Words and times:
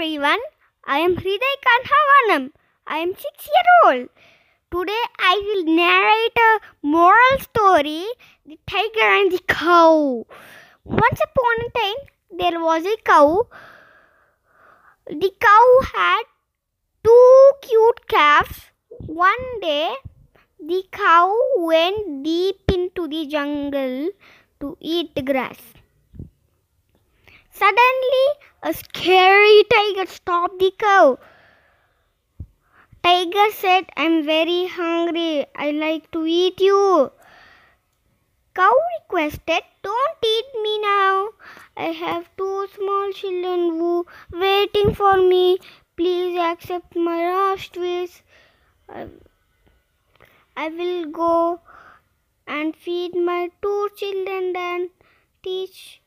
everyone. 0.00 0.38
I 0.86 0.98
am 1.00 1.14
Hridhay 1.14 1.56
Kaanhavanam. 1.64 2.44
I 2.86 2.98
am 2.98 3.10
six 3.22 3.48
year 3.54 3.66
old. 3.84 4.08
Today 4.74 5.02
I 5.30 5.34
will 5.46 5.74
narrate 5.78 6.38
a 6.44 6.60
moral 6.82 7.40
story 7.40 8.06
The 8.46 8.58
Tiger 8.66 9.08
and 9.16 9.30
the 9.30 9.40
Cow. 9.46 10.24
Once 10.84 11.20
upon 11.26 11.66
a 11.66 11.70
time, 11.78 12.00
there 12.38 12.60
was 12.60 12.86
a 12.86 12.96
cow. 13.04 13.46
The 15.06 15.30
cow 15.38 15.66
had 15.92 16.22
two 17.04 17.50
cute 17.60 18.08
calves. 18.08 18.70
One 19.24 19.60
day, 19.60 19.90
the 20.58 20.82
cow 20.90 21.36
went 21.58 22.24
deep 22.24 22.62
into 22.72 23.06
the 23.06 23.26
jungle 23.26 24.08
to 24.60 24.76
eat 24.80 25.26
grass. 25.26 25.58
Suddenly, 27.60 28.26
a 28.62 28.72
scary 28.72 29.64
tiger 29.70 30.06
stopped 30.06 30.58
the 30.60 30.72
cow. 30.78 31.18
Tiger 33.02 33.50
said, 33.52 33.84
I'm 33.98 34.24
very 34.24 34.66
hungry. 34.66 35.44
I 35.54 35.70
like 35.72 36.10
to 36.12 36.24
eat 36.24 36.58
you. 36.58 37.12
Cow 38.54 38.72
requested, 38.94 39.62
Don't 39.82 40.24
eat 40.24 40.46
me 40.62 40.80
now. 40.80 41.28
I 41.76 41.92
have 42.04 42.34
two 42.38 42.66
small 42.74 43.12
children 43.12 43.68
who 43.78 44.06
waiting 44.32 44.94
for 44.94 45.18
me. 45.18 45.58
Please 45.98 46.38
accept 46.38 46.96
my 46.96 47.18
last 47.30 47.76
wish. 47.76 48.22
I, 48.88 50.68
will 50.68 51.10
go 51.10 51.60
and 52.46 52.74
feed 52.74 53.14
my 53.14 53.50
two 53.60 53.90
children 53.96 54.56
and 54.56 54.88
teach 55.42 56.00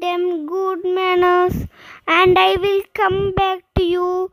them 0.00 0.46
good 0.46 0.84
manners 0.84 1.66
and 2.06 2.38
I 2.38 2.56
will 2.56 2.82
come 2.94 3.32
back 3.32 3.60
to 3.76 3.84
you. 3.84 4.30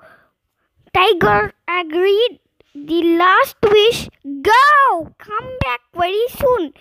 Tiger 0.94 1.54
agreed. 1.68 2.40
The 2.76 3.02
last 3.18 3.58
wish, 3.64 4.10
go! 4.42 5.14
Come 5.18 5.50
back 5.62 5.82
very 5.96 6.26
soon. 6.38 6.74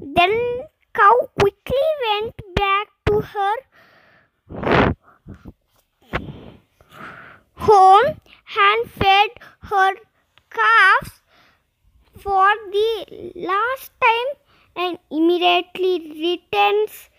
Then 0.00 0.62
cow 0.94 1.28
quickly 1.40 1.86
went 2.06 2.34
back 2.54 2.88
to 3.06 3.20
her 3.20 3.54
home 7.54 8.20
and 8.58 8.90
fed 8.90 9.30
her 9.60 9.94
calves 10.50 11.22
for 12.18 12.50
the 12.72 13.32
last 13.34 13.92
time 14.04 14.30
and 14.76 14.98
immediately 15.10 15.94
returns 16.26 17.10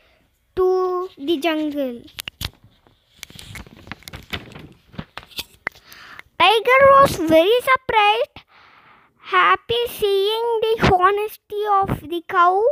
the 1.17 1.37
jungle. 1.37 2.01
Tiger 6.39 6.81
was 6.91 7.15
very 7.15 7.59
surprised, 7.61 8.39
happy 9.19 9.81
seeing 9.87 10.59
the 10.61 10.91
honesty 10.99 11.63
of 11.81 12.01
the 12.09 12.21
cow. 12.27 12.63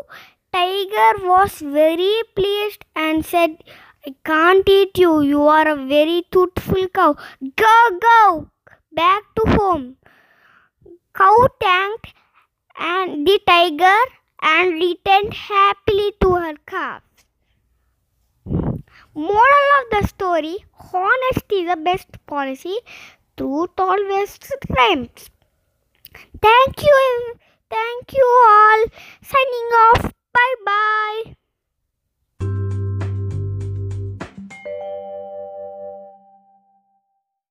Tiger 0.51 1.25
was 1.25 1.59
very 1.59 2.21
pleased 2.35 2.83
and 2.95 3.25
said, 3.25 3.63
I 4.05 4.15
can't 4.25 4.67
eat 4.67 4.97
you. 4.97 5.21
You 5.21 5.43
are 5.43 5.67
a 5.67 5.75
very 5.75 6.23
truthful 6.31 6.87
cow. 6.89 7.15
Go, 7.55 7.99
go 8.01 8.49
back 8.91 9.23
to 9.35 9.51
home. 9.51 9.97
Cow 11.13 11.47
thanked 11.61 12.13
and 12.77 13.27
the 13.27 13.39
tiger 13.47 13.99
and 14.41 14.73
returned 14.73 15.33
happily 15.33 16.13
to 16.19 16.33
her 16.35 16.55
calf. 16.65 17.03
Moral 19.15 19.67
of 19.79 20.01
the 20.01 20.07
story 20.07 20.65
honesty 20.93 21.55
is 21.61 21.69
the 21.69 21.77
best 21.77 22.09
policy, 22.25 22.77
truth 23.37 23.69
always 23.77 24.37
triumphs. 24.67 25.29
Thank 26.41 26.81
you, 26.81 27.35
thank 27.69 28.13
you 28.13 28.25
all. 28.49 28.85